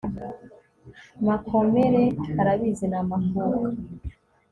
[1.27, 2.03] makomere
[2.41, 3.59] arabizi na makuka